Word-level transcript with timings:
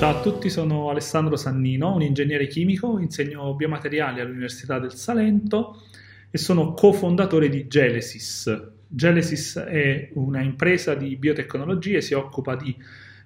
Ciao 0.00 0.16
a 0.16 0.22
tutti, 0.22 0.48
sono 0.48 0.88
Alessandro 0.88 1.36
Sannino, 1.36 1.92
un 1.92 2.00
ingegnere 2.00 2.46
chimico, 2.46 2.98
insegno 2.98 3.52
biomateriali 3.52 4.20
all'Università 4.20 4.78
del 4.78 4.94
Salento 4.94 5.82
e 6.30 6.38
sono 6.38 6.72
cofondatore 6.72 7.50
di 7.50 7.66
Gelesis. 7.68 8.70
Gelesis 8.88 9.58
è 9.58 10.08
una 10.14 10.40
impresa 10.40 10.94
di 10.94 11.16
biotecnologie, 11.16 12.00
si 12.00 12.14
occupa 12.14 12.56
di 12.56 12.74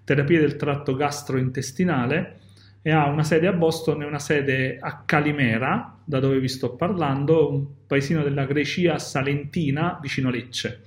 terapie 0.03 0.41
del 0.41 0.57
tratto 0.57 0.97
gastrointestinale 0.97 2.41
e 2.83 2.91
ha 2.91 3.07
una 3.07 3.23
sede 3.23 3.47
a 3.47 3.53
Boston 3.53 4.03
e 4.03 4.07
una 4.07 4.19
sede 4.19 4.77
a 4.81 5.05
Calimera, 5.07 5.97
da 6.05 6.19
dove 6.19 6.41
vi 6.41 6.49
sto 6.49 6.75
parlando, 6.75 7.53
un 7.53 7.67
paesino 7.87 8.25
della 8.25 8.47
Grecia 8.47 8.99
salentina 8.99 9.97
vicino 10.03 10.29
Lecce. 10.29 10.83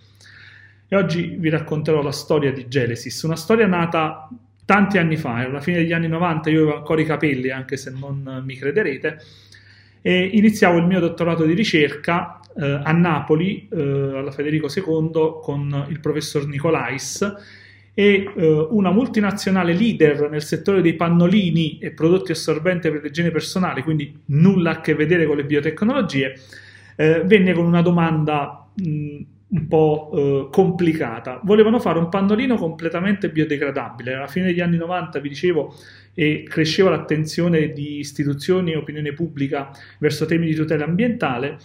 E 0.89 0.97
oggi 0.97 1.37
vi 1.39 1.47
racconterò 1.47 2.01
la 2.01 2.11
storia 2.11 2.51
di 2.51 2.67
Gelesis, 2.67 3.21
una 3.21 3.37
storia 3.37 3.67
nata 3.67 4.29
tanti 4.67 4.97
anni 4.97 5.15
fa, 5.15 5.35
alla 5.35 5.61
fine 5.61 5.77
degli 5.77 5.93
anni 5.93 6.09
90, 6.09 6.49
io 6.49 6.63
avevo 6.63 6.75
ancora 6.75 6.99
i 6.99 7.05
capelli, 7.05 7.49
anche 7.51 7.77
se 7.77 7.89
non 7.97 8.43
mi 8.45 8.57
crederete, 8.57 9.17
e 10.01 10.29
iniziavo 10.33 10.77
il 10.77 10.85
mio 10.85 10.99
dottorato 10.99 11.45
di 11.45 11.53
ricerca 11.53 12.41
eh, 12.53 12.81
a 12.83 12.91
Napoli, 12.91 13.65
eh, 13.71 13.79
alla 13.79 14.31
Federico 14.31 14.67
II, 14.67 15.39
con 15.41 15.85
il 15.87 16.01
professor 16.01 16.45
Nicolais, 16.47 17.33
e 17.93 18.29
eh, 18.35 18.67
una 18.71 18.91
multinazionale 18.91 19.71
leader 19.71 20.29
nel 20.29 20.43
settore 20.43 20.81
dei 20.81 20.95
pannolini 20.95 21.79
e 21.79 21.91
prodotti 21.91 22.33
assorbenti 22.33 22.91
per 22.91 23.03
l'igiene 23.03 23.31
personale, 23.31 23.83
quindi 23.83 24.19
nulla 24.25 24.71
a 24.71 24.81
che 24.81 24.95
vedere 24.95 25.25
con 25.25 25.37
le 25.37 25.45
biotecnologie, 25.45 26.37
eh, 26.97 27.21
venne 27.23 27.53
con 27.53 27.63
una 27.63 27.81
domanda 27.81 28.67
mh, 28.75 29.21
un 29.49 29.67
po' 29.67 30.11
eh, 30.13 30.47
complicata. 30.51 31.39
Volevano 31.43 31.79
fare 31.79 31.99
un 31.99 32.09
pannolino 32.09 32.55
completamente 32.55 33.29
biodegradabile. 33.29 34.15
Alla 34.15 34.27
fine 34.27 34.47
degli 34.47 34.59
anni 34.59 34.77
90, 34.77 35.19
vi 35.19 35.29
dicevo, 35.29 35.73
e 36.13 36.43
cresceva 36.47 36.89
l'attenzione 36.89 37.71
di 37.71 37.99
istituzioni 37.99 38.71
e 38.71 38.77
opinione 38.77 39.13
pubblica 39.13 39.71
verso 39.99 40.25
temi 40.25 40.47
di 40.47 40.55
tutela 40.55 40.85
ambientale. 40.85 41.57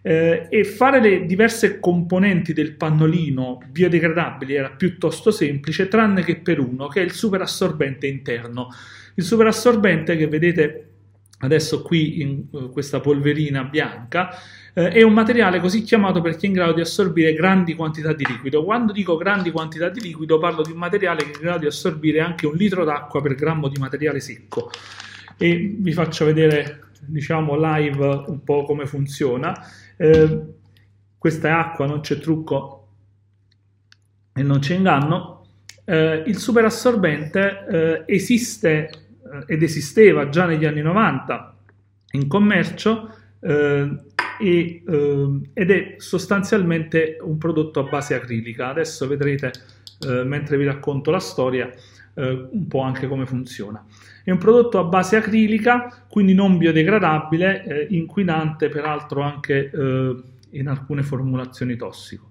Eh, 0.00 0.46
e 0.48 0.64
fare 0.64 1.00
le 1.00 1.26
diverse 1.26 1.80
componenti 1.80 2.52
del 2.52 2.74
pannolino 2.74 3.60
biodegradabili 3.68 4.54
era 4.54 4.70
piuttosto 4.70 5.32
semplice, 5.32 5.88
tranne 5.88 6.22
che 6.22 6.36
per 6.36 6.60
uno, 6.60 6.86
che 6.86 7.00
è 7.00 7.04
il 7.04 7.12
superassorbente 7.12 8.06
interno. 8.06 8.68
Il 9.14 9.24
superassorbente 9.24 10.16
che 10.16 10.28
vedete 10.28 10.90
adesso 11.38 11.82
qui 11.82 12.20
in 12.20 12.44
uh, 12.50 12.70
questa 12.70 13.00
polverina 13.00 13.64
bianca 13.64 14.30
eh, 14.78 14.90
è 14.90 15.02
un 15.02 15.14
materiale 15.14 15.58
così 15.58 15.82
chiamato 15.82 16.20
perché 16.20 16.44
è 16.44 16.48
in 16.48 16.52
grado 16.52 16.74
di 16.74 16.82
assorbire 16.82 17.32
grandi 17.32 17.74
quantità 17.74 18.12
di 18.12 18.26
liquido. 18.26 18.62
Quando 18.62 18.92
dico 18.92 19.16
grandi 19.16 19.50
quantità 19.50 19.88
di 19.88 20.00
liquido 20.00 20.38
parlo 20.38 20.60
di 20.60 20.70
un 20.70 20.76
materiale 20.76 21.24
che 21.24 21.30
è 21.30 21.34
in 21.34 21.40
grado 21.40 21.60
di 21.60 21.66
assorbire 21.66 22.20
anche 22.20 22.46
un 22.46 22.54
litro 22.54 22.84
d'acqua 22.84 23.22
per 23.22 23.34
grammo 23.36 23.68
di 23.68 23.78
materiale 23.78 24.20
secco. 24.20 24.70
E 25.38 25.76
vi 25.78 25.92
faccio 25.92 26.26
vedere, 26.26 26.88
diciamo, 27.00 27.56
live 27.58 28.24
un 28.26 28.44
po' 28.44 28.64
come 28.64 28.84
funziona. 28.84 29.58
Eh, 29.96 30.42
questa 31.16 31.48
è 31.48 31.50
acqua, 31.52 31.86
non 31.86 32.00
c'è 32.00 32.18
trucco 32.18 32.88
e 34.34 34.42
non 34.42 34.58
c'è 34.58 34.74
inganno. 34.74 35.46
Eh, 35.86 36.24
il 36.26 36.36
superassorbente 36.36 37.66
eh, 37.66 38.14
esiste 38.14 38.90
eh, 38.90 39.54
ed 39.54 39.62
esisteva 39.62 40.28
già 40.28 40.44
negli 40.44 40.66
anni 40.66 40.82
90 40.82 41.56
in 42.10 42.28
commercio 42.28 43.14
eh, 43.40 44.05
e, 44.38 44.82
eh, 44.86 45.40
ed 45.52 45.70
è 45.70 45.94
sostanzialmente 45.98 47.18
un 47.20 47.38
prodotto 47.38 47.80
a 47.80 47.84
base 47.84 48.14
acrilica. 48.14 48.68
Adesso 48.68 49.06
vedrete, 49.06 49.52
eh, 50.06 50.24
mentre 50.24 50.56
vi 50.56 50.64
racconto 50.64 51.10
la 51.10 51.20
storia, 51.20 51.70
eh, 52.14 52.48
un 52.50 52.66
po' 52.66 52.80
anche 52.80 53.06
come 53.08 53.26
funziona. 53.26 53.84
È 54.24 54.30
un 54.30 54.38
prodotto 54.38 54.78
a 54.78 54.84
base 54.84 55.16
acrilica, 55.16 56.04
quindi 56.08 56.34
non 56.34 56.58
biodegradabile, 56.58 57.64
eh, 57.64 57.86
inquinante 57.90 58.68
peraltro 58.68 59.20
anche 59.20 59.70
eh, 59.70 60.16
in 60.50 60.68
alcune 60.68 61.02
formulazioni 61.02 61.76
tossico. 61.76 62.30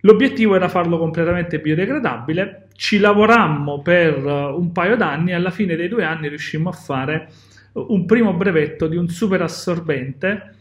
L'obiettivo 0.00 0.54
era 0.54 0.68
farlo 0.68 0.98
completamente 0.98 1.58
biodegradabile, 1.58 2.68
ci 2.74 2.98
lavorammo 2.98 3.82
per 3.82 4.24
un 4.24 4.70
paio 4.70 4.94
d'anni 4.94 5.30
e 5.30 5.34
alla 5.34 5.50
fine 5.50 5.74
dei 5.74 5.88
due 5.88 6.04
anni 6.04 6.28
riuscimmo 6.28 6.68
a 6.68 6.72
fare 6.72 7.28
un 7.72 8.04
primo 8.06 8.32
brevetto 8.34 8.86
di 8.86 8.96
un 8.96 9.08
super 9.08 9.42
assorbente 9.42 10.54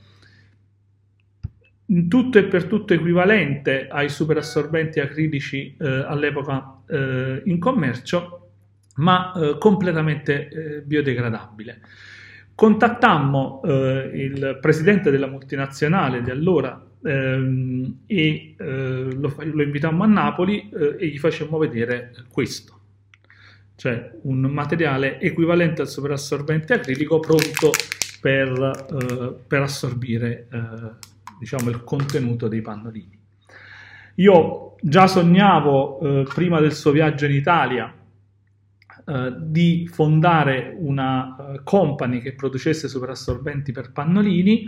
in 1.88 2.08
tutto 2.08 2.40
e 2.40 2.46
per 2.46 2.66
tutto 2.66 2.94
equivalente 2.94 3.88
ai 3.88 4.10
superassorbenti 4.10 5.00
acrilici 5.00 5.76
eh, 5.80 5.88
all'epoca 5.88 6.82
eh, 6.88 7.42
in 7.46 7.60
commercio, 7.60 8.50
ma 8.96 9.34
eh, 9.34 9.58
completamente 9.60 10.48
eh, 10.48 10.82
biodegradabile. 10.82 11.82
Contattammo 12.56 13.62
eh, 13.66 14.12
il 14.14 14.58
presidente 14.62 15.12
della 15.12 15.28
multinazionale 15.28 16.22
di 16.22 16.32
allora 16.32 16.82
ehm, 17.04 17.98
e 18.08 18.56
eh, 18.58 19.08
lo, 19.12 19.36
lo, 19.38 19.62
invitammo 19.62 20.04
a 20.04 20.08
Napoli 20.08 20.70
e 20.98 21.08
gli 21.08 21.20
facemmo 21.20 21.58
vedere 21.58 22.14
questo, 22.32 22.80
cioè 23.76 24.10
un 24.22 24.40
materiale 24.40 25.20
equivalente 25.20 25.82
al 25.82 25.90
superassorbente 25.90 26.74
acrilico 26.74 27.20
pronto 27.20 27.72
per, 28.22 29.36
per 29.46 29.62
assorbire 29.62 30.48
diciamo, 31.40 31.70
il 31.70 31.84
contenuto 31.84 32.48
dei 32.48 32.62
pannolini. 32.62 33.20
Io 34.16 34.76
già 34.82 35.08
sognavo, 35.08 36.00
eh, 36.00 36.28
prima 36.34 36.60
del 36.60 36.74
suo 36.74 36.92
viaggio 36.92 37.26
in 37.26 37.34
Italia, 37.34 37.94
eh, 39.08 39.34
di 39.38 39.88
fondare 39.92 40.76
una 40.80 41.36
uh, 41.38 41.64
company 41.64 42.22
che 42.22 42.34
producesse 42.34 42.88
superassorbenti 42.88 43.72
per 43.72 43.92
pannolini, 43.92 44.68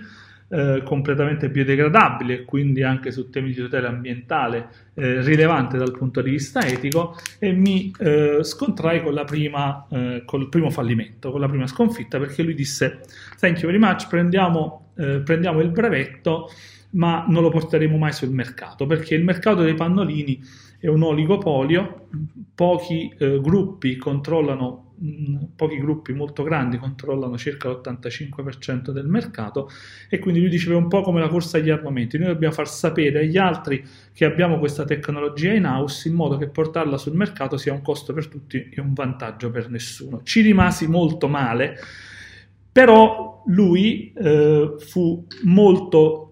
eh, 0.49 0.81
completamente 0.85 1.49
biodegradabili 1.49 2.33
e 2.33 2.45
quindi 2.45 2.83
anche 2.83 3.11
su 3.11 3.29
temi 3.29 3.49
di 3.49 3.55
tutela 3.55 3.89
ambientale 3.89 4.69
eh, 4.93 5.21
rilevante 5.21 5.77
dal 5.77 5.91
punto 5.91 6.21
di 6.21 6.29
vista 6.29 6.65
etico 6.65 7.17
e 7.39 7.51
mi 7.51 7.91
eh, 7.99 8.39
scontrai 8.43 9.03
con 9.03 9.21
prima, 9.25 9.87
eh, 9.89 10.21
col 10.25 10.49
primo 10.49 10.69
fallimento, 10.69 11.31
con 11.31 11.41
la 11.41 11.49
prima 11.49 11.67
sconfitta 11.67 12.17
perché 12.19 12.43
lui 12.43 12.53
disse 12.53 13.01
thank 13.39 13.61
you 13.61 13.71
very 13.71 13.79
much, 13.79 14.07
prendiamo, 14.07 14.86
eh, 14.97 15.19
prendiamo 15.19 15.61
il 15.61 15.69
brevetto 15.69 16.49
ma 16.91 17.25
non 17.27 17.43
lo 17.43 17.49
porteremo 17.49 17.97
mai 17.97 18.13
sul 18.13 18.29
mercato 18.29 18.85
perché 18.85 19.15
il 19.15 19.23
mercato 19.23 19.61
dei 19.61 19.73
pannolini 19.73 20.41
è 20.79 20.87
un 20.87 21.03
oligopolio, 21.03 22.07
pochi 22.53 23.13
eh, 23.17 23.39
gruppi 23.41 23.97
controllano 23.97 24.87
pochi 25.55 25.77
gruppi 25.77 26.11
molto 26.11 26.41
grandi 26.41 26.77
controllano 26.77 27.37
circa 27.37 27.69
l'85% 27.69 28.89
del 28.89 29.05
mercato 29.05 29.69
e 30.09 30.17
quindi 30.17 30.39
lui 30.39 30.49
diceva 30.49 30.75
un 30.75 30.87
po' 30.87 31.01
come 31.01 31.19
la 31.19 31.27
corsa 31.27 31.57
agli 31.57 31.69
armamenti, 31.69 32.17
noi 32.17 32.29
dobbiamo 32.29 32.53
far 32.53 32.67
sapere 32.67 33.19
agli 33.19 33.37
altri 33.37 33.85
che 34.11 34.25
abbiamo 34.25 34.57
questa 34.57 34.85
tecnologia 34.85 35.53
in 35.53 35.65
house 35.65 36.07
in 36.07 36.15
modo 36.15 36.37
che 36.37 36.47
portarla 36.47 36.97
sul 36.97 37.13
mercato 37.13 37.57
sia 37.57 37.73
un 37.73 37.83
costo 37.83 38.13
per 38.13 38.27
tutti 38.27 38.69
e 38.73 38.81
un 38.81 38.93
vantaggio 38.93 39.51
per 39.51 39.69
nessuno. 39.69 40.21
Ci 40.23 40.41
rimasi 40.41 40.87
molto 40.87 41.27
male, 41.27 41.77
però 42.71 43.36
lui 43.47 44.13
eh, 44.13 44.75
fu 44.77 45.25
molto 45.43 46.27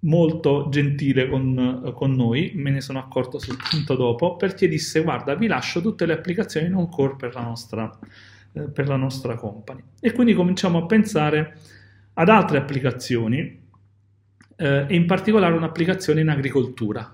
molto 0.00 0.68
gentile 0.70 1.28
con, 1.28 1.92
con, 1.94 2.12
noi, 2.12 2.52
me 2.54 2.70
ne 2.70 2.80
sono 2.80 2.98
accorto 2.98 3.38
soltanto 3.38 3.94
dopo, 3.94 4.36
perché 4.36 4.68
disse 4.68 5.02
guarda 5.02 5.34
vi 5.34 5.46
lascio 5.46 5.80
tutte 5.80 6.06
le 6.06 6.12
applicazioni 6.12 6.68
non 6.68 6.88
core 6.88 7.16
per 7.16 7.34
la 7.34 7.42
nostra, 7.42 7.98
eh, 8.52 8.62
per 8.62 8.88
la 8.88 8.96
nostra 8.96 9.34
company. 9.34 9.82
E 10.00 10.12
quindi 10.12 10.34
cominciamo 10.34 10.78
a 10.78 10.86
pensare 10.86 11.58
ad 12.14 12.28
altre 12.28 12.58
applicazioni 12.58 13.64
eh, 14.56 14.86
e 14.88 14.94
in 14.94 15.06
particolare 15.06 15.54
un'applicazione 15.54 16.20
in 16.20 16.28
agricoltura. 16.28 17.12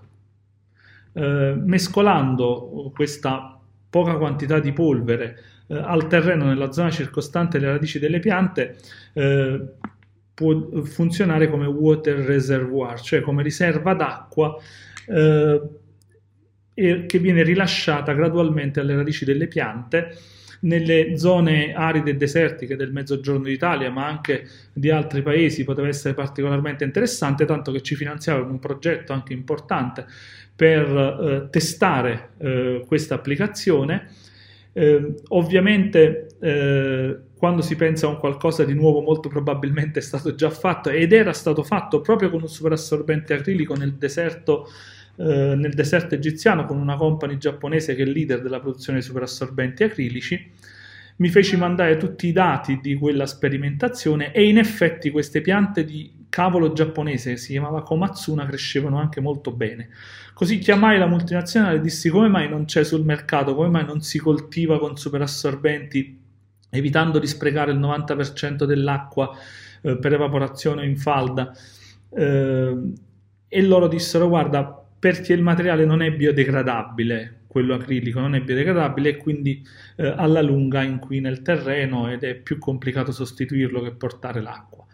Eh, 1.15 1.55
mescolando 1.57 2.91
questa 2.95 3.59
poca 3.91 4.17
quantità 4.17 4.59
di 4.59 4.73
polvere 4.73 5.37
eh, 5.73 5.77
al 5.77 6.07
terreno 6.07 6.45
nella 6.45 6.71
zona 6.71 6.91
circostante 6.91 7.59
le 7.59 7.69
radici 7.69 7.99
delle 7.99 8.19
piante, 8.19 8.77
eh, 9.15 9.61
può 10.35 10.83
funzionare 10.83 11.49
come 11.49 11.67
water 11.67 12.19
reservoir, 12.19 13.01
cioè 13.01 13.21
come 13.21 13.43
riserva 13.43 13.95
d'acqua 13.95 14.57
eh, 15.07 15.61
che 16.75 17.19
viene 17.19 17.43
rilasciata 17.43 18.13
gradualmente 18.13 18.81
alle 18.81 18.97
radici 18.97 19.25
delle 19.25 19.47
piante 19.47 20.17
nelle 20.63 21.17
zone 21.19 21.73
aride 21.75 22.11
e 22.11 22.17
desertiche 22.17 22.77
del 22.77 22.93
mezzogiorno 22.93 23.45
d'Italia, 23.45 23.91
ma 23.91 24.07
anche 24.07 24.47
di 24.73 24.91
altri 24.91 25.23
paesi, 25.23 25.65
poteva 25.65 25.89
essere 25.89 26.15
particolarmente 26.15 26.85
interessante, 26.85 27.45
tanto 27.45 27.73
che 27.73 27.83
ci 27.83 27.95
finanziavano 27.95 28.51
un 28.51 28.59
progetto 28.59 29.13
anche 29.13 29.33
importante 29.33 30.07
per 30.55 30.87
eh, 30.87 31.51
testare 31.51 32.31
eh, 32.39 32.85
questa 32.87 33.17
applicazione. 33.17 34.09
Eh, 34.75 35.15
ovviamente 35.29 36.29
eh, 36.41 37.19
quando 37.37 37.61
si 37.61 37.77
pensa 37.77 38.07
a 38.07 38.11
un 38.11 38.19
qualcosa 38.19 38.65
di 38.65 38.73
nuovo 38.73 39.03
molto 39.03 39.29
probabilmente 39.29 39.99
è 39.99 40.03
stato 40.03 40.35
già 40.35 40.49
fatto 40.49 40.89
ed 40.89 41.13
era 41.13 41.35
stato 41.35 41.63
fatto 41.63 42.01
proprio 42.01 42.31
con 42.31 42.41
un 42.41 42.49
superassorbente 42.49 43.35
acrilico 43.35 43.75
nel 43.75 43.95
deserto, 43.95 44.67
eh, 45.17 45.55
nel 45.57 45.75
deserto 45.75 46.15
egiziano 46.15 46.65
con 46.65 46.79
una 46.79 46.97
company 46.97 47.37
giapponese 47.37 47.95
che 47.95 48.03
è 48.03 48.07
leader 48.07 48.41
della 48.41 48.61
produzione 48.61 49.01
di 49.01 49.05
superassorbenti 49.05 49.85
acrilici. 49.85 50.51
Mi 51.17 51.29
feci 51.29 51.57
mandare 51.57 51.99
tutti 51.99 52.27
i 52.27 52.33
dati 52.33 52.79
di 52.81 52.95
quella 52.95 53.27
sperimentazione 53.27 54.33
e 54.33 54.49
in 54.49 54.57
effetti 54.57 55.11
queste 55.11 55.43
piante 55.43 55.85
di 55.85 56.11
cavolo 56.33 56.73
giapponese 56.73 57.33
che 57.33 57.37
si 57.37 57.53
chiamava 57.53 57.83
Komatsuna 57.83 58.47
crescevano 58.47 58.99
anche 58.99 59.21
molto 59.21 59.53
bene. 59.53 59.91
Così 60.33 60.57
chiamai 60.57 60.99
la 60.99 61.07
multinazionale 61.07 61.77
e 61.77 61.81
dissi 61.83 62.09
come 62.09 62.29
mai 62.29 62.49
non 62.49 62.65
c'è 62.65 62.85
sul 62.85 63.05
mercato, 63.05 63.55
come 63.55 63.69
mai 63.69 63.85
non 63.85 64.01
si 64.01 64.19
coltiva 64.19 64.79
con 64.79 64.97
superassorbenti 64.97 66.21
evitando 66.71 67.19
di 67.19 67.27
sprecare 67.27 67.73
il 67.73 67.79
90% 67.79 68.65
dell'acqua 68.65 69.29
eh, 69.83 69.99
per 69.99 70.15
evaporazione 70.15 70.87
in 70.87 70.97
falda. 70.97 71.53
Eh, 72.09 72.93
e 73.47 73.63
loro 73.63 73.87
dissero 73.87 74.29
guarda 74.29 74.83
perché 74.99 75.35
il 75.35 75.43
materiale 75.43 75.85
non 75.85 76.01
è 76.01 76.11
biodegradabile 76.11 77.41
quello 77.53 77.75
acrilico 77.75 78.19
non 78.19 78.35
è 78.35 78.41
biodegradabile 78.41 79.11
e 79.11 79.17
quindi 79.19 79.63
eh, 79.97 80.07
alla 80.07 80.41
lunga 80.41 80.83
inquina 80.83 81.29
il 81.29 81.43
terreno 81.43 82.11
ed 82.11 82.23
è 82.23 82.35
più 82.35 82.59
complicato 82.59 83.13
sostituirlo 83.13 83.83
che 83.83 83.91
portare 83.91 84.41
l'acqua. 84.41 84.87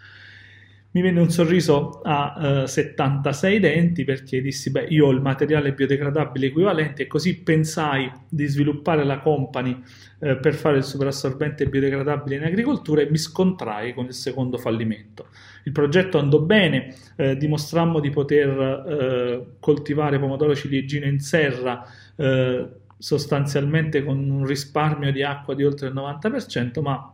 Mi 0.91 1.03
venne 1.03 1.21
un 1.21 1.31
sorriso 1.31 2.01
a 2.03 2.63
eh, 2.63 2.67
76 2.67 3.61
denti 3.61 4.05
perché 4.05 4.41
dissi, 4.41 4.71
beh, 4.71 4.87
io 4.89 5.07
ho 5.07 5.11
il 5.11 5.21
materiale 5.21 5.75
biodegradabile 5.75 6.47
equivalente 6.47 7.03
e 7.03 7.07
così 7.07 7.43
pensai 7.43 8.11
di 8.27 8.47
sviluppare 8.47 9.05
la 9.05 9.19
company 9.19 9.83
eh, 10.21 10.37
per 10.39 10.55
fare 10.55 10.79
il 10.79 10.85
superassorbente 10.85 11.67
biodegradabile 11.67 12.37
in 12.37 12.45
agricoltura 12.45 13.03
e 13.03 13.11
mi 13.11 13.19
scontrai 13.19 13.93
con 13.93 14.07
il 14.07 14.15
secondo 14.15 14.57
fallimento. 14.57 15.27
Il 15.65 15.73
progetto 15.73 16.19
andò 16.19 16.41
bene, 16.41 16.95
eh, 17.17 17.37
dimostrammo 17.37 18.01
di 18.01 18.09
poter 18.09 18.49
eh, 18.49 19.47
coltivare 19.61 20.19
pomodoro 20.19 20.55
ciliegino 20.55 21.05
in 21.05 21.21
serra 21.21 21.85
eh, 22.17 22.67
sostanzialmente 22.97 24.03
con 24.03 24.29
un 24.31 24.47
risparmio 24.47 25.13
di 25.13 25.23
acqua 25.23 25.55
di 25.55 25.65
oltre 25.65 25.89
il 25.89 25.95
90%, 25.95 26.81
ma 26.81 27.13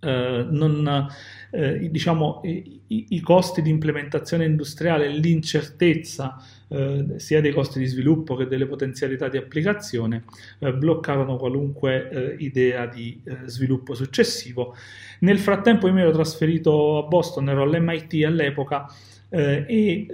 eh, 0.00 0.46
non, 0.48 1.08
eh, 1.50 1.90
diciamo, 1.90 2.40
i, 2.44 2.80
i, 3.08 3.20
costi 3.20 3.62
di 3.62 3.70
implementazione 3.70 4.44
industriale, 4.44 5.08
l'incertezza 5.08 6.36
eh, 6.68 7.14
sia 7.16 7.40
dei 7.40 7.52
costi 7.52 7.78
di 7.78 7.86
sviluppo 7.86 8.36
che 8.36 8.46
delle 8.46 8.66
potenzialità 8.66 9.28
di 9.28 9.36
applicazione 9.36 10.24
eh, 10.58 10.72
bloccarono 10.72 11.36
qualunque 11.36 12.10
eh, 12.10 12.36
idea 12.38 12.86
di 12.86 13.20
eh, 13.24 13.36
sviluppo 13.46 13.94
successivo. 13.94 14.76
Nel 15.20 15.38
frattempo 15.38 15.86
io 15.86 15.94
mi 15.94 16.02
ero 16.02 16.12
trasferito 16.12 16.98
a 16.98 17.08
Boston, 17.08 17.48
ero 17.48 17.62
all'MIT 17.62 18.24
all'epoca 18.24 18.86
e 19.30 20.06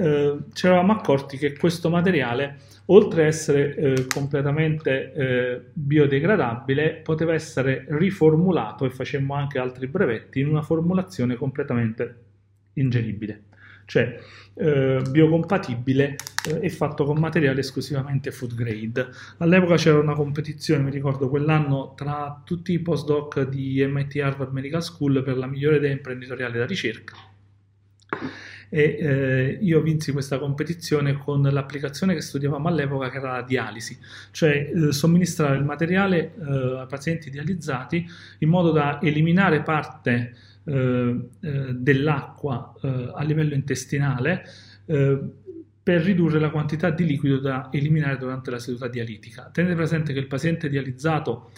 ci 0.55 0.67
eravamo 0.67 0.91
accorti 0.91 1.37
che 1.37 1.57
questo 1.57 1.89
materiale 1.89 2.59
oltre 2.87 3.25
a 3.25 3.27
essere 3.27 3.75
eh, 3.75 4.07
completamente 4.07 5.13
eh, 5.13 5.61
biodegradabile, 5.73 7.01
poteva 7.03 7.33
essere 7.33 7.87
riformulato 7.89 8.85
e 8.85 8.91
facemmo 8.91 9.35
anche 9.35 9.59
altri 9.59 9.87
brevetti 9.87 10.41
in 10.41 10.49
una 10.49 10.63
formulazione 10.63 11.37
completamente 11.37 12.23
ingeribile, 12.75 13.45
cioè 13.87 14.19
eh, 14.55 15.03
biocompatibile 15.09 16.17
eh, 16.49 16.59
e 16.61 16.71
fatto 16.71 17.05
con 17.05 17.19
materiale 17.19 17.61
esclusivamente 17.61 18.31
food 18.33 18.55
grade. 18.55 19.09
All'epoca 19.39 19.77
c'era 19.77 19.99
una 19.99 20.15
competizione, 20.15 20.83
mi 20.83 20.91
ricordo 20.91 21.29
quell'anno, 21.29 21.95
tra 21.97 22.43
tutti 22.45 22.73
i 22.73 22.81
postdoc 22.81 23.49
di 23.49 23.85
MIT 23.87 24.17
Harvard 24.17 24.53
Medical 24.53 24.83
School 24.83 25.23
per 25.23 25.37
la 25.37 25.47
migliore 25.47 25.77
idea 25.77 25.93
imprenditoriale 25.93 26.59
da 26.59 26.67
ricerca 26.67 27.33
e 28.75 28.97
eh, 28.99 29.59
io 29.61 29.81
vinsi 29.83 30.11
questa 30.11 30.37
competizione 30.41 31.13
con 31.13 31.43
l'applicazione 31.43 32.13
che 32.13 32.21
studiavamo 32.21 32.67
all'epoca 32.67 33.09
che 33.09 33.19
era 33.19 33.35
la 33.35 33.43
dialisi, 33.43 33.97
cioè 34.33 34.69
eh, 34.75 34.91
somministrare 34.91 35.57
il 35.57 35.63
materiale 35.63 36.35
eh, 36.35 36.79
ai 36.81 36.87
pazienti 36.89 37.31
dializzati 37.31 38.05
in 38.39 38.49
modo 38.49 38.73
da 38.73 39.01
eliminare 39.01 39.63
parte 39.63 40.35
eh, 40.65 41.29
eh, 41.41 41.73
dell'acqua 41.73 42.75
eh, 42.83 43.13
a 43.15 43.23
livello 43.23 43.55
intestinale 43.55 44.45
per 44.87 46.03
ridurre 46.03 46.41
la 46.41 46.51
quantità 46.51 46.91
di 46.91 47.07
liquido 47.07 47.39
da 47.39 47.69
eliminare 47.73 48.19
durante 48.19 48.51
la 48.51 48.59
seduta 48.59 48.89
dialitica. 48.89 49.49
Tenete 49.51 49.75
presente 49.75 50.13
che 50.13 50.19
il 50.19 50.27
paziente 50.27 50.69
dializzato 50.69 51.53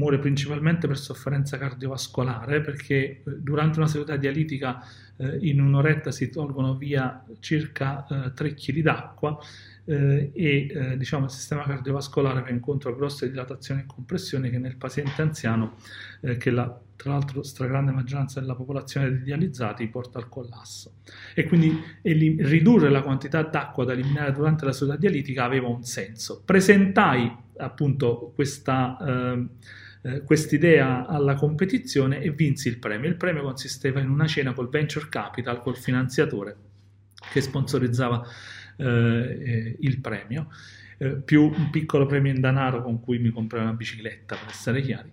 muore 0.00 0.18
principalmente 0.18 0.86
per 0.86 0.96
sofferenza 0.96 1.58
cardiovascolare 1.58 2.62
perché 2.62 2.94
eh, 2.94 3.22
durante 3.24 3.78
una 3.78 3.86
seduta 3.86 4.16
dialitica 4.16 4.82
eh, 5.16 5.38
in 5.42 5.60
un'oretta 5.60 6.10
si 6.10 6.30
tolgono 6.30 6.74
via 6.74 7.22
circa 7.40 8.06
eh, 8.06 8.32
3 8.32 8.54
kg 8.54 8.80
d'acqua 8.80 9.38
eh, 9.84 10.30
e 10.32 10.66
eh, 10.70 10.96
diciamo, 10.96 11.24
il 11.24 11.30
sistema 11.30 11.64
cardiovascolare 11.64 12.42
va 12.42 12.50
incontro 12.50 12.90
a 12.90 12.94
grosse 12.94 13.28
dilatazioni 13.28 13.80
e 13.80 13.86
compressioni 13.86 14.48
che 14.48 14.58
nel 14.58 14.76
paziente 14.76 15.20
anziano, 15.20 15.76
eh, 16.20 16.36
che 16.36 16.50
la, 16.50 16.78
tra 16.96 17.10
l'altro 17.12 17.42
stragrande 17.42 17.90
maggioranza 17.90 18.40
della 18.40 18.54
popolazione 18.54 19.10
dei 19.10 19.22
dializzati, 19.22 19.88
porta 19.88 20.18
al 20.18 20.28
collasso. 20.28 20.94
E 21.34 21.44
quindi 21.44 21.76
elim- 22.02 22.40
ridurre 22.40 22.88
la 22.88 23.02
quantità 23.02 23.42
d'acqua 23.42 23.84
da 23.84 23.92
eliminare 23.92 24.32
durante 24.32 24.64
la 24.64 24.72
seduta 24.72 24.96
dialitica 24.96 25.44
aveva 25.44 25.68
un 25.68 25.82
senso. 25.82 26.42
Presentai 26.44 27.48
appunto 27.56 28.32
questa 28.34 28.96
eh, 30.02 30.22
quest'idea 30.22 31.06
alla 31.06 31.34
competizione 31.34 32.20
e 32.20 32.30
vinsi 32.30 32.68
il 32.68 32.78
premio. 32.78 33.08
Il 33.08 33.16
premio 33.16 33.42
consisteva 33.42 34.00
in 34.00 34.08
una 34.08 34.26
cena 34.26 34.52
col 34.52 34.68
venture 34.68 35.08
capital, 35.08 35.60
col 35.60 35.76
finanziatore 35.76 36.56
che 37.32 37.40
sponsorizzava 37.40 38.22
eh, 38.76 38.84
eh, 38.84 39.76
il 39.80 40.00
premio, 40.00 40.48
eh, 40.98 41.16
più 41.16 41.42
un 41.44 41.68
piccolo 41.70 42.06
premio 42.06 42.32
in 42.32 42.40
denaro 42.40 42.82
con 42.82 43.00
cui 43.00 43.18
mi 43.18 43.30
comprai 43.30 43.62
una 43.62 43.72
bicicletta, 43.72 44.36
per 44.36 44.48
essere 44.48 44.80
chiari. 44.80 45.10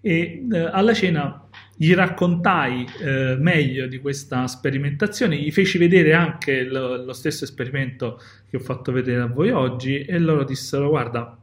E 0.00 0.46
eh, 0.50 0.58
alla 0.58 0.94
cena 0.94 1.48
gli 1.76 1.94
raccontai 1.94 2.86
eh, 3.00 3.36
meglio 3.38 3.86
di 3.86 3.98
questa 3.98 4.46
sperimentazione, 4.46 5.36
gli 5.36 5.50
feci 5.50 5.78
vedere 5.78 6.12
anche 6.12 6.64
lo, 6.64 7.04
lo 7.04 7.12
stesso 7.12 7.44
esperimento 7.44 8.20
che 8.48 8.56
ho 8.56 8.60
fatto 8.60 8.92
vedere 8.92 9.22
a 9.22 9.26
voi 9.26 9.50
oggi 9.50 10.04
e 10.04 10.18
loro 10.18 10.44
dissero 10.44 10.88
guarda 10.88 11.41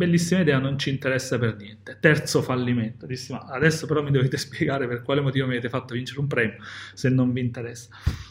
bellissima 0.00 0.40
idea, 0.40 0.58
non 0.58 0.78
ci 0.78 0.88
interessa 0.88 1.38
per 1.38 1.56
niente. 1.56 1.98
Terzo 2.00 2.40
fallimento. 2.40 3.04
Dissi, 3.04 3.32
ma 3.32 3.40
adesso 3.40 3.86
però 3.86 4.02
mi 4.02 4.10
dovete 4.10 4.38
spiegare 4.38 4.88
per 4.88 5.02
quale 5.02 5.20
motivo 5.20 5.46
mi 5.46 5.52
avete 5.52 5.68
fatto 5.68 5.92
vincere 5.92 6.20
un 6.20 6.26
premio 6.26 6.56
se 6.94 7.10
non 7.10 7.32
vi 7.32 7.40
interessa. 7.40 7.90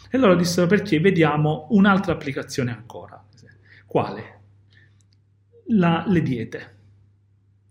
E 0.10 0.18
loro 0.18 0.36
dissero 0.36 0.66
perché 0.66 1.00
vediamo 1.00 1.68
un'altra 1.70 2.14
applicazione 2.14 2.72
ancora. 2.72 3.24
Quale? 3.86 4.40
La, 5.68 6.04
le 6.08 6.22
diete, 6.24 6.76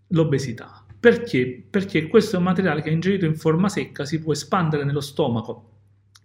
l'obesità. 0.08 0.84
Perché? 1.00 1.66
Perché 1.68 2.06
questo 2.06 2.36
è 2.36 2.38
un 2.38 2.44
materiale 2.44 2.82
che 2.82 2.90
ingerito 2.90 3.24
in 3.24 3.36
forma 3.36 3.68
secca 3.68 4.04
si 4.04 4.20
può 4.20 4.32
espandere 4.32 4.84
nello 4.84 5.00
stomaco 5.00 5.77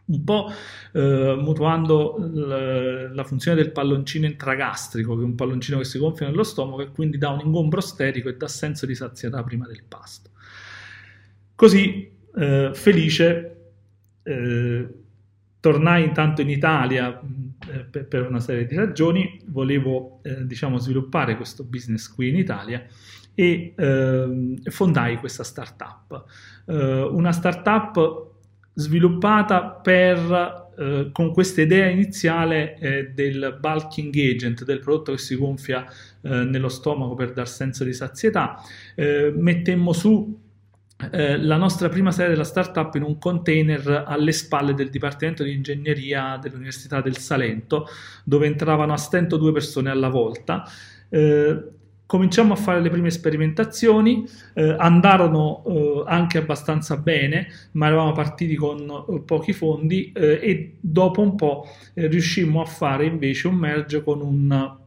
un 0.05 0.23
po' 0.23 0.51
eh, 0.93 1.35
mutuando 1.39 2.17
l- 2.17 3.11
la 3.13 3.23
funzione 3.23 3.55
del 3.57 3.71
palloncino 3.71 4.25
intragastrico, 4.25 5.15
che 5.15 5.21
è 5.21 5.25
un 5.25 5.35
palloncino 5.35 5.77
che 5.77 5.85
si 5.85 5.97
gonfia 5.97 6.27
nello 6.27 6.43
stomaco 6.43 6.81
e 6.81 6.91
quindi 6.91 7.17
dà 7.17 7.29
un 7.29 7.41
ingombro 7.43 7.81
sterico 7.81 8.29
e 8.29 8.35
dà 8.35 8.47
senso 8.47 8.85
di 8.85 8.95
sazietà 8.95 9.43
prima 9.43 9.65
del 9.65 9.83
pasto. 9.87 10.31
Così, 11.55 12.11
eh, 12.35 12.71
felice, 12.73 13.55
eh, 14.23 14.87
tornai 15.59 16.03
intanto 16.03 16.41
in 16.41 16.49
Italia 16.49 17.21
eh, 17.69 17.85
per, 17.85 18.05
per, 18.07 18.27
una 18.27 18.41
serie 18.41 18.65
di 18.65 18.75
ragioni, 18.75 19.39
volevo 19.45 20.19
eh, 20.23 20.45
diciamo, 20.45 20.77
sviluppare 20.77 21.37
questo 21.37 21.63
business 21.63 22.09
qui 22.09 22.29
in 22.29 22.35
Italia 22.35 22.85
e 23.33 23.73
ehm, 23.77 24.61
fondai 24.69 25.17
questa 25.17 25.43
startup. 25.43 26.25
Eh, 26.65 27.01
una 27.03 27.31
startup 27.31 28.31
sviluppata 28.73 29.63
per, 29.63 30.71
eh, 30.77 31.09
con 31.11 31.31
questa 31.31 31.61
idea 31.61 31.87
iniziale 31.87 32.77
eh, 32.77 33.11
del 33.13 33.57
bulking 33.59 34.13
agent, 34.15 34.63
del 34.63 34.79
prodotto 34.79 35.11
che 35.11 35.19
si 35.19 35.35
gonfia 35.35 35.85
eh, 36.21 36.29
nello 36.29 36.69
stomaco 36.69 37.15
per 37.15 37.33
dar 37.33 37.47
senso 37.47 37.83
di 37.83 37.93
sazietà. 37.93 38.61
Eh, 38.95 39.31
mettemmo 39.35 39.93
su 39.93 40.41
eh, 41.11 41.37
la 41.37 41.57
nostra 41.57 41.89
prima 41.89 42.11
serie 42.11 42.31
della 42.31 42.43
startup 42.43 42.93
in 42.95 43.03
un 43.03 43.17
container 43.17 44.05
alle 44.07 44.31
spalle 44.31 44.73
del 44.73 44.89
Dipartimento 44.89 45.43
di 45.43 45.53
Ingegneria 45.53 46.37
dell'Università 46.41 47.01
del 47.01 47.17
Salento, 47.17 47.87
dove 48.23 48.45
entravano 48.45 48.93
a 48.93 48.97
stento 48.97 49.37
due 49.37 49.51
persone 49.51 49.89
alla 49.89 50.09
volta. 50.09 50.63
Eh, 51.09 51.63
cominciamo 52.05 52.53
a 52.53 52.55
fare 52.55 52.81
le 52.81 52.89
prime 52.89 53.09
sperimentazioni, 53.09 54.27
eh, 54.53 54.75
andarono 54.77 55.63
eh, 55.65 56.03
anche 56.05 56.37
abbastanza 56.37 56.97
bene, 56.97 57.47
ma 57.71 57.87
eravamo 57.87 58.11
partiti 58.11 58.55
con 58.55 58.79
eh, 58.79 59.21
pochi 59.21 59.53
fondi 59.53 60.11
eh, 60.11 60.39
e 60.41 60.77
dopo 60.79 61.21
un 61.21 61.35
po' 61.35 61.65
eh, 61.93 62.07
riuscimmo 62.07 62.61
a 62.61 62.65
fare 62.65 63.05
invece 63.05 63.47
un 63.47 63.55
merge 63.55 64.03
con, 64.03 64.21
un, 64.21 64.77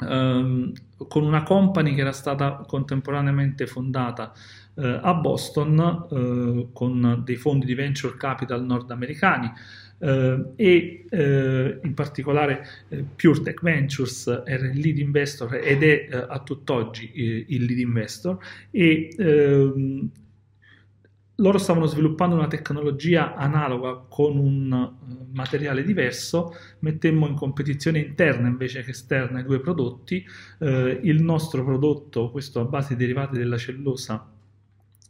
ehm, 0.00 0.72
con 1.08 1.24
una 1.24 1.42
company 1.42 1.94
che 1.94 2.00
era 2.00 2.12
stata 2.12 2.64
contemporaneamente 2.66 3.66
fondata 3.66 4.32
a 4.80 5.12
Boston 5.14 6.68
con 6.72 7.22
dei 7.24 7.34
fondi 7.34 7.66
di 7.66 7.74
venture 7.74 8.16
capital 8.16 8.64
nordamericani 8.64 9.50
eh, 9.98 10.44
e 10.56 11.04
eh, 11.10 11.80
in 11.82 11.94
particolare 11.94 12.64
eh, 12.88 13.04
PureTech 13.16 13.62
Ventures 13.62 14.42
era 14.44 14.66
il 14.70 14.78
lead 14.78 14.98
investor 14.98 15.54
ed 15.54 15.82
è 15.82 16.08
eh, 16.10 16.26
a 16.28 16.40
tutt'oggi 16.40 17.10
eh, 17.12 17.46
il 17.48 17.64
lead 17.64 17.78
investor. 17.78 18.38
E 18.70 19.14
ehm, 19.16 20.10
loro 21.40 21.58
stavano 21.58 21.86
sviluppando 21.86 22.34
una 22.34 22.48
tecnologia 22.48 23.36
analoga 23.36 24.04
con 24.08 24.36
un 24.36 24.72
uh, 24.72 25.26
materiale 25.32 25.84
diverso, 25.84 26.52
mettemmo 26.80 27.28
in 27.28 27.36
competizione 27.36 28.00
interna 28.00 28.48
invece 28.48 28.82
che 28.82 28.90
esterna 28.90 29.38
i 29.38 29.44
due 29.44 29.60
prodotti, 29.60 30.26
il 30.58 31.22
nostro 31.22 31.62
prodotto, 31.62 32.32
questo 32.32 32.58
a 32.58 32.64
base 32.64 32.96
di 32.96 33.04
derivati 33.04 33.38
della 33.38 33.56
cellulosa, 33.56 34.37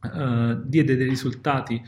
uh, 0.02 0.61
diede 0.64 0.97
dei 0.97 1.09
risultati 1.09 1.81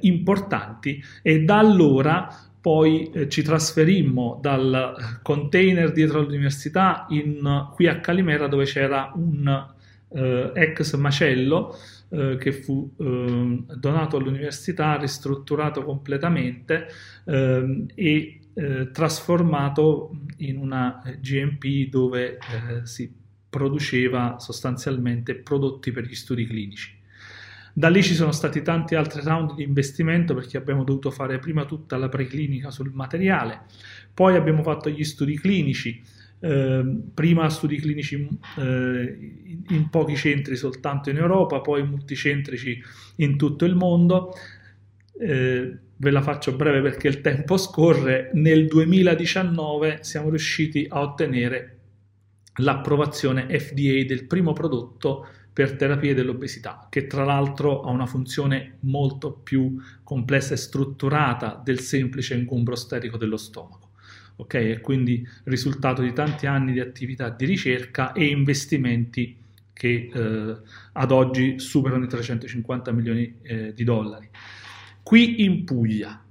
importanti 0.00 1.02
e 1.22 1.42
da 1.42 1.58
allora 1.58 2.28
poi 2.66 3.10
eh, 3.12 3.28
ci 3.28 3.42
trasferimmo 3.42 4.40
dal 4.42 5.20
container 5.22 5.92
dietro 5.92 6.18
all'università 6.18 7.06
in, 7.10 7.68
qui 7.72 7.86
a 7.86 8.00
Calimera 8.00 8.48
dove 8.48 8.64
c'era 8.64 9.12
un 9.14 9.66
eh, 10.08 10.50
ex 10.52 10.96
macello 10.96 11.76
eh, 12.08 12.36
che 12.40 12.50
fu 12.50 12.92
eh, 12.98 13.62
donato 13.72 14.16
all'università, 14.16 14.96
ristrutturato 14.96 15.84
completamente 15.84 16.88
ehm, 17.24 17.86
e 17.94 18.40
eh, 18.52 18.90
trasformato 18.90 20.10
in 20.38 20.56
una 20.58 21.02
GMP 21.20 21.88
dove 21.88 22.32
eh, 22.32 22.84
si 22.84 23.12
produceva 23.48 24.40
sostanzialmente 24.40 25.36
prodotti 25.36 25.92
per 25.92 26.04
gli 26.04 26.16
studi 26.16 26.44
clinici. 26.44 26.94
Da 27.78 27.90
lì 27.90 28.02
ci 28.02 28.14
sono 28.14 28.32
stati 28.32 28.62
tanti 28.62 28.94
altri 28.94 29.20
round 29.20 29.54
di 29.54 29.62
investimento 29.62 30.32
perché 30.32 30.56
abbiamo 30.56 30.82
dovuto 30.82 31.10
fare 31.10 31.38
prima 31.38 31.66
tutta 31.66 31.98
la 31.98 32.08
preclinica 32.08 32.70
sul 32.70 32.90
materiale, 32.90 33.64
poi 34.14 34.34
abbiamo 34.34 34.62
fatto 34.62 34.88
gli 34.88 35.04
studi 35.04 35.38
clinici, 35.38 36.02
eh, 36.40 37.00
prima 37.12 37.50
studi 37.50 37.76
clinici 37.76 38.26
eh, 38.56 39.42
in 39.68 39.90
pochi 39.90 40.16
centri 40.16 40.56
soltanto 40.56 41.10
in 41.10 41.18
Europa, 41.18 41.60
poi 41.60 41.86
multicentrici 41.86 42.82
in 43.16 43.36
tutto 43.36 43.66
il 43.66 43.74
mondo. 43.74 44.32
Eh, 45.20 45.78
ve 45.98 46.10
la 46.10 46.22
faccio 46.22 46.56
breve 46.56 46.80
perché 46.80 47.08
il 47.08 47.20
tempo 47.20 47.58
scorre. 47.58 48.30
Nel 48.32 48.68
2019 48.68 49.98
siamo 50.00 50.30
riusciti 50.30 50.86
a 50.88 51.02
ottenere 51.02 51.78
l'approvazione 52.54 53.46
FDA 53.58 54.02
del 54.06 54.24
primo 54.26 54.54
prodotto 54.54 55.26
per 55.56 55.74
terapie 55.74 56.12
dell'obesità, 56.12 56.86
che 56.90 57.06
tra 57.06 57.24
l'altro 57.24 57.80
ha 57.80 57.90
una 57.90 58.04
funzione 58.04 58.76
molto 58.80 59.32
più 59.32 59.80
complessa 60.02 60.52
e 60.52 60.58
strutturata 60.58 61.58
del 61.64 61.80
semplice 61.80 62.34
ingombro 62.34 62.74
statico 62.74 63.16
dello 63.16 63.38
stomaco 63.38 63.88
ok? 64.36 64.52
E 64.52 64.80
quindi 64.82 65.26
risultato 65.44 66.02
di 66.02 66.12
tanti 66.12 66.44
anni 66.44 66.72
di 66.72 66.80
attività 66.80 67.30
di 67.30 67.46
ricerca 67.46 68.12
e 68.12 68.26
investimenti 68.26 69.34
che 69.72 70.10
eh, 70.12 70.56
ad 70.92 71.10
oggi 71.10 71.58
superano 71.58 72.04
i 72.04 72.08
350 72.08 72.92
milioni 72.92 73.38
eh, 73.40 73.72
di 73.72 73.82
dollari. 73.82 74.28
Qui 75.02 75.42
in 75.42 75.64
Puglia, 75.64 76.22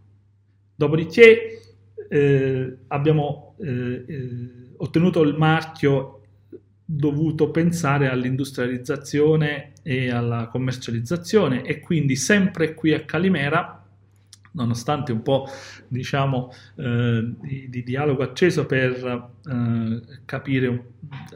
dopodiché 0.75 1.73
eh, 2.09 2.77
abbiamo 2.89 3.55
eh, 3.59 4.05
eh, 4.07 4.49
ottenuto 4.77 5.23
il 5.23 5.35
marchio 5.35 6.24
dovuto 6.85 7.49
pensare 7.49 8.09
all'industrializzazione 8.09 9.73
e 9.81 10.11
alla 10.11 10.47
commercializzazione 10.47 11.63
e 11.63 11.79
quindi 11.79 12.15
sempre 12.15 12.75
qui 12.75 12.93
a 12.93 13.03
Calimera 13.03 13.85
nonostante 14.55 15.11
un 15.11 15.21
po' 15.21 15.47
diciamo 15.87 16.51
eh, 16.77 17.33
di, 17.41 17.69
di, 17.69 17.83
dialogo 17.83 18.23
acceso 18.23 18.65
per 18.65 19.31
eh, 19.45 20.01
capire 20.25 20.85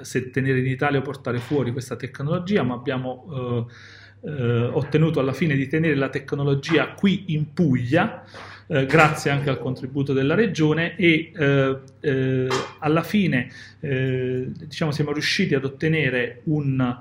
se 0.02 0.30
tenere 0.30 0.60
in 0.60 0.68
Italia 0.68 1.00
o 1.00 1.04
portare 1.04 1.40
fuori 1.40 1.72
questa 1.72 1.96
tecnologia, 1.96 2.64
ma 2.64 2.76
abbiamo 2.76 3.26
eh, 3.32 3.66
eh 4.22 4.64
ottenuto 4.72 5.20
alla 5.20 5.34
fine 5.34 5.56
di 5.56 5.68
tenere 5.68 5.96
la 5.96 6.10
tecnologia 6.10 6.94
qui 6.94 7.26
in 7.34 7.54
Puglia. 7.54 8.24
Eh, 8.72 8.86
grazie 8.86 9.32
anche 9.32 9.50
al 9.50 9.58
contributo 9.58 10.14
della 10.14 10.36
regione 10.36 10.96
e 10.96 11.32
eh, 11.36 12.48
alla 12.78 13.02
fine 13.02 13.50
diciamo, 13.80 14.92
siamo 14.92 15.12
riusciti 15.12 15.56
ad 15.56 15.66
ottenere 15.66 16.42
un, 16.44 16.98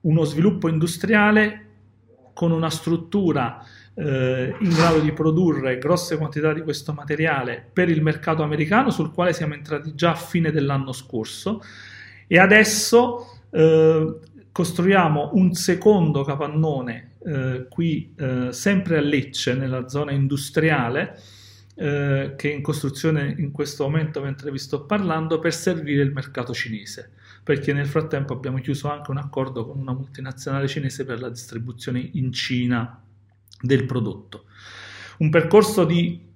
uno 0.00 0.24
sviluppo 0.24 0.68
industriale 0.68 1.66
con 2.32 2.52
una 2.52 2.70
struttura 2.70 3.64
eh, 3.94 4.54
in 4.60 4.70
grado 4.70 5.00
di 5.00 5.12
produrre 5.12 5.78
grosse 5.78 6.16
quantità 6.16 6.52
di 6.52 6.62
questo 6.62 6.92
materiale 6.92 7.64
per 7.72 7.88
il 7.88 8.00
mercato 8.00 8.44
americano 8.44 8.90
sul 8.90 9.10
quale 9.10 9.32
siamo 9.32 9.54
entrati 9.54 9.96
già 9.96 10.12
a 10.12 10.14
fine 10.14 10.52
dell'anno 10.52 10.92
scorso. 10.92 11.60
E 12.28 12.38
adesso 12.38 13.40
eh, 13.50 14.18
costruiamo 14.52 15.30
un 15.34 15.52
secondo 15.54 16.22
capannone 16.22 17.10
eh, 17.24 17.66
qui 17.68 18.14
eh, 18.16 18.52
sempre 18.52 18.98
a 18.98 19.00
Lecce 19.00 19.54
nella 19.54 19.88
zona 19.88 20.12
industriale 20.12 21.18
eh, 21.74 22.34
che 22.36 22.50
è 22.50 22.54
in 22.54 22.62
costruzione 22.62 23.34
in 23.38 23.50
questo 23.50 23.84
momento 23.84 24.20
mentre 24.20 24.50
vi 24.50 24.58
sto 24.58 24.84
parlando 24.84 25.38
per 25.38 25.54
servire 25.54 26.02
il 26.02 26.12
mercato 26.12 26.52
cinese 26.52 27.12
perché 27.42 27.72
nel 27.72 27.86
frattempo 27.86 28.34
abbiamo 28.34 28.58
chiuso 28.58 28.88
anche 28.90 29.10
un 29.10 29.16
accordo 29.16 29.66
con 29.66 29.78
una 29.78 29.92
multinazionale 29.92 30.68
cinese 30.68 31.04
per 31.04 31.20
la 31.20 31.28
distribuzione 31.28 32.10
in 32.12 32.32
Cina 32.32 33.02
del 33.60 33.84
prodotto. 33.84 34.44
Un 35.18 35.30
percorso 35.30 35.84
di, 35.84 36.31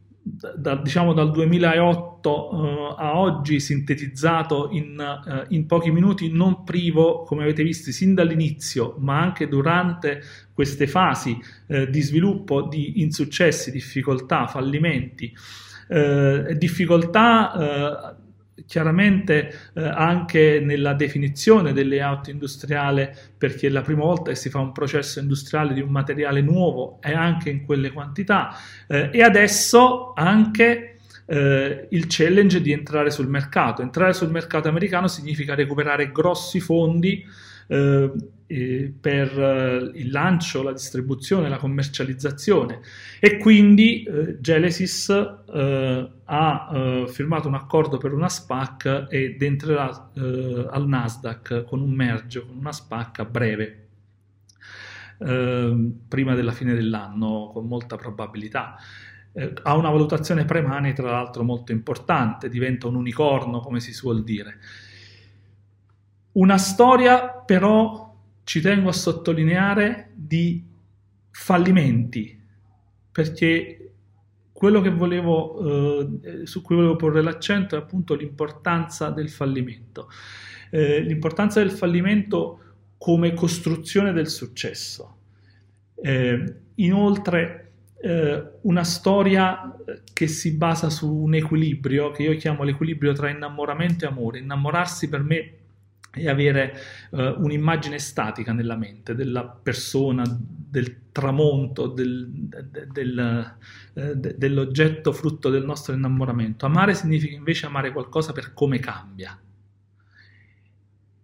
da, 0.56 0.74
diciamo 0.74 1.12
dal 1.12 1.30
2008 1.30 2.30
uh, 2.30 2.94
a 2.98 3.16
oggi 3.18 3.60
sintetizzato 3.60 4.70
in, 4.72 4.98
uh, 4.98 5.44
in, 5.54 5.66
pochi 5.66 5.92
minuti, 5.92 6.32
non 6.32 6.64
privo, 6.64 7.22
come 7.22 7.44
avete 7.44 7.62
visto, 7.62 7.92
sin 7.92 8.14
dall'inizio, 8.14 8.96
ma 8.98 9.20
anche 9.20 9.46
durante 9.46 10.20
queste 10.52 10.88
fasi 10.88 11.38
uh, 11.68 11.86
di 11.86 12.00
sviluppo 12.00 12.62
di 12.62 13.00
insuccessi, 13.02 13.70
difficoltà, 13.70 14.46
fallimenti, 14.46 15.32
difficoltà 16.58 18.16
chiaramente 18.64 19.70
eh, 19.74 19.82
anche 19.82 20.60
nella 20.62 20.94
definizione 20.94 21.72
del 21.72 21.88
layout 21.88 22.28
industriale, 22.28 23.14
perché 23.36 23.66
è 23.66 23.70
la 23.70 23.82
prima 23.82 24.04
volta 24.04 24.30
che 24.30 24.36
si 24.36 24.48
fa 24.48 24.60
un 24.60 24.72
processo 24.72 25.18
industriale 25.20 25.74
di 25.74 25.80
un 25.80 25.90
materiale 25.90 26.40
nuovo 26.40 26.98
e 27.02 27.12
anche 27.12 27.50
in 27.50 27.64
quelle 27.64 27.92
quantità, 27.92 28.56
eh, 28.86 29.10
e 29.12 29.22
adesso 29.22 30.12
anche 30.14 30.96
eh, 31.26 31.86
il 31.90 32.04
challenge 32.08 32.60
di 32.60 32.72
entrare 32.72 33.10
sul 33.10 33.28
mercato. 33.28 33.82
Entrare 33.82 34.12
sul 34.12 34.30
mercato 34.30 34.68
americano 34.68 35.08
significa 35.08 35.54
recuperare 35.54 36.12
grossi 36.12 36.60
fondi 36.60 37.24
eh, 37.66 38.10
per 38.48 39.38
eh, 39.38 39.90
il 39.94 40.10
lancio, 40.10 40.62
la 40.62 40.72
distribuzione, 40.72 41.48
la 41.48 41.56
commercializzazione 41.56 42.80
e 43.18 43.38
quindi 43.38 44.04
eh, 44.04 44.40
Genesis 44.40 45.08
eh, 45.08 46.10
ha 46.24 46.70
eh, 46.72 47.04
firmato 47.08 47.48
un 47.48 47.54
accordo 47.54 47.98
per 47.98 48.12
una 48.12 48.28
SPAC 48.28 49.06
ed 49.10 49.42
entrerà 49.42 50.10
al 50.16 50.84
Nasdaq 50.86 51.64
con 51.64 51.80
un 51.80 51.90
merge, 51.90 52.40
con 52.46 52.56
una 52.56 52.72
SPAC 52.72 53.18
a 53.18 53.24
breve. 53.24 53.80
Ehm, 55.18 56.00
prima 56.08 56.34
della 56.34 56.52
fine 56.52 56.74
dell'anno 56.74 57.50
con 57.52 57.66
molta 57.66 57.96
probabilità 57.96 58.76
ha 59.62 59.76
una 59.76 59.90
valutazione 59.90 60.46
pre-money 60.46 60.94
tra 60.94 61.10
l'altro 61.10 61.42
molto 61.42 61.70
importante, 61.70 62.48
diventa 62.48 62.86
un 62.86 62.94
unicorno 62.94 63.60
come 63.60 63.80
si 63.80 63.92
suol 63.92 64.24
dire. 64.24 64.58
Una 66.36 66.58
storia 66.58 67.28
però, 67.28 68.14
ci 68.44 68.60
tengo 68.60 68.90
a 68.90 68.92
sottolineare, 68.92 70.10
di 70.14 70.62
fallimenti, 71.30 72.38
perché 73.10 73.92
quello 74.52 74.82
che 74.82 74.90
volevo, 74.90 76.02
eh, 76.02 76.46
su 76.46 76.60
cui 76.60 76.76
volevo 76.76 76.96
porre 76.96 77.22
l'accento 77.22 77.74
è 77.74 77.78
appunto 77.78 78.14
l'importanza 78.14 79.08
del 79.08 79.30
fallimento. 79.30 80.10
Eh, 80.70 81.00
l'importanza 81.00 81.60
del 81.60 81.70
fallimento 81.70 82.60
come 82.98 83.32
costruzione 83.32 84.12
del 84.12 84.28
successo. 84.28 85.16
Eh, 85.94 86.54
inoltre, 86.74 87.70
eh, 87.98 88.44
una 88.62 88.84
storia 88.84 89.74
che 90.12 90.26
si 90.26 90.52
basa 90.52 90.90
su 90.90 91.10
un 91.10 91.34
equilibrio 91.34 92.10
che 92.10 92.24
io 92.24 92.36
chiamo 92.36 92.62
l'equilibrio 92.62 93.14
tra 93.14 93.30
innamoramento 93.30 94.04
e 94.04 94.08
amore. 94.08 94.38
Innamorarsi 94.40 95.08
per 95.08 95.22
me 95.22 95.54
e 96.16 96.28
avere 96.28 96.74
uh, 97.10 97.18
un'immagine 97.36 97.98
statica 97.98 98.52
nella 98.52 98.76
mente 98.76 99.14
della 99.14 99.44
persona, 99.44 100.24
del 100.26 101.12
tramonto, 101.12 101.88
del, 101.88 102.28
del, 102.90 103.56
uh, 103.92 104.14
dell'oggetto 104.14 105.12
frutto 105.12 105.50
del 105.50 105.64
nostro 105.64 105.94
innamoramento. 105.94 106.64
Amare 106.66 106.94
significa 106.94 107.34
invece 107.34 107.66
amare 107.66 107.92
qualcosa 107.92 108.32
per 108.32 108.54
come 108.54 108.78
cambia. 108.78 109.38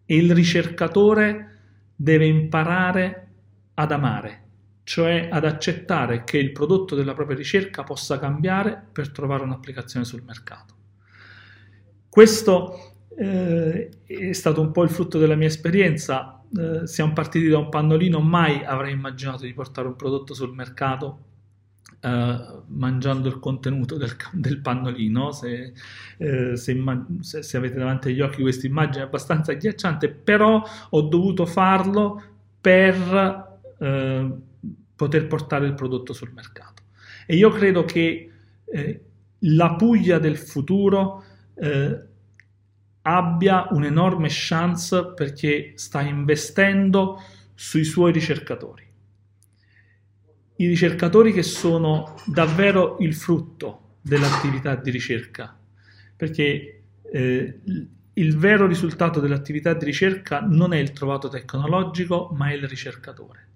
E 0.04 0.16
il 0.16 0.34
ricercatore 0.34 1.58
deve 1.96 2.26
imparare 2.26 3.28
ad 3.74 3.92
amare 3.92 4.40
cioè 4.84 5.28
ad 5.30 5.44
accettare 5.44 6.24
che 6.24 6.38
il 6.38 6.52
prodotto 6.52 6.94
della 6.94 7.14
propria 7.14 7.36
ricerca 7.36 7.84
possa 7.84 8.18
cambiare 8.18 8.82
per 8.90 9.10
trovare 9.10 9.44
un'applicazione 9.44 10.04
sul 10.04 10.22
mercato. 10.22 10.74
Questo 12.08 12.91
eh, 13.16 13.90
è 14.06 14.32
stato 14.32 14.60
un 14.60 14.72
po' 14.72 14.82
il 14.82 14.90
frutto 14.90 15.18
della 15.18 15.34
mia 15.34 15.46
esperienza. 15.46 16.42
Eh, 16.56 16.86
siamo 16.86 17.12
partiti 17.12 17.48
da 17.48 17.58
un 17.58 17.68
pannolino, 17.68 18.20
mai 18.20 18.64
avrei 18.64 18.92
immaginato 18.92 19.44
di 19.44 19.52
portare 19.52 19.88
un 19.88 19.96
prodotto 19.96 20.34
sul 20.34 20.54
mercato 20.54 21.26
Uh, 22.02 22.64
mangiando 22.66 23.28
il 23.28 23.38
contenuto 23.38 23.96
del, 23.96 24.16
del 24.32 24.58
pannolino. 24.58 25.30
Se, 25.30 25.72
uh, 26.16 26.54
se, 26.56 26.84
se, 27.20 27.42
se, 27.44 27.56
avete 27.56 27.78
davanti 27.78 28.08
agli 28.08 28.20
occhi 28.20 28.40
questa 28.42 28.66
immagine 28.66 29.04
è 29.04 29.06
abbastanza 29.06 29.52
agghiacciante, 29.52 30.08
però 30.08 30.60
ho 30.90 31.00
dovuto 31.02 31.46
farlo 31.46 32.20
per 32.60 33.56
uh, 33.78 34.42
poter 34.96 35.26
portare 35.28 35.66
il 35.66 35.74
prodotto 35.74 36.12
sul 36.12 36.32
mercato. 36.34 36.82
E 37.24 37.36
io 37.36 37.50
credo 37.50 37.84
che 37.84 38.30
eh, 38.64 39.00
la 39.38 39.74
Puglia 39.74 40.18
del 40.18 40.36
futuro 40.36 41.24
abbia 43.02 43.66
un'enorme 43.70 44.28
chance 44.30 45.12
perché 45.14 45.72
sta 45.76 46.00
investendo 46.00 47.20
sui 47.54 47.84
suoi 47.84 48.12
ricercatori 48.12 48.90
i 50.62 50.66
ricercatori 50.66 51.32
che 51.32 51.42
sono 51.42 52.14
davvero 52.24 52.96
il 53.00 53.14
frutto 53.14 53.96
dell'attività 54.00 54.76
di 54.76 54.90
ricerca, 54.90 55.58
perché 56.16 56.82
eh, 57.10 57.60
il 58.14 58.36
vero 58.36 58.66
risultato 58.66 59.18
dell'attività 59.18 59.74
di 59.74 59.84
ricerca 59.84 60.40
non 60.40 60.72
è 60.72 60.78
il 60.78 60.92
trovato 60.92 61.28
tecnologico, 61.28 62.30
ma 62.36 62.50
è 62.50 62.54
il 62.54 62.68
ricercatore. 62.68 63.48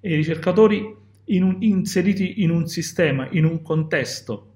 E 0.00 0.12
i 0.12 0.16
ricercatori 0.16 0.96
in 1.26 1.42
un, 1.42 1.56
inseriti 1.60 2.42
in 2.42 2.50
un 2.50 2.66
sistema, 2.68 3.28
in 3.30 3.44
un 3.44 3.60
contesto 3.60 4.52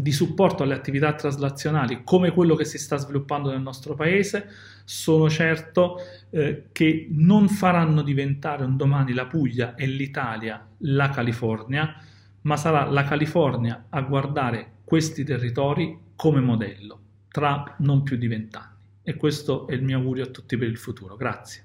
di 0.00 0.12
supporto 0.12 0.62
alle 0.62 0.74
attività 0.74 1.12
traslazionali 1.12 2.02
come 2.04 2.30
quello 2.30 2.54
che 2.54 2.64
si 2.64 2.78
sta 2.78 2.96
sviluppando 2.96 3.50
nel 3.50 3.60
nostro 3.60 3.94
paese, 3.94 4.48
sono 4.84 5.28
certo 5.28 5.98
eh, 6.30 6.68
che 6.70 7.08
non 7.10 7.48
faranno 7.48 8.02
diventare 8.02 8.64
un 8.64 8.76
domani 8.76 9.12
la 9.12 9.26
Puglia 9.26 9.74
e 9.74 9.86
l'Italia 9.86 10.64
la 10.78 11.10
California, 11.10 11.96
ma 12.42 12.56
sarà 12.56 12.84
la 12.84 13.02
California 13.02 13.86
a 13.88 14.00
guardare 14.02 14.74
questi 14.84 15.24
territori 15.24 15.98
come 16.14 16.40
modello 16.40 17.00
tra 17.28 17.74
non 17.78 18.04
più 18.04 18.16
di 18.16 18.28
vent'anni. 18.28 18.76
E 19.02 19.16
questo 19.16 19.66
è 19.66 19.72
il 19.72 19.82
mio 19.82 19.98
augurio 19.98 20.24
a 20.24 20.28
tutti 20.28 20.56
per 20.56 20.68
il 20.68 20.78
futuro. 20.78 21.16
Grazie. 21.16 21.64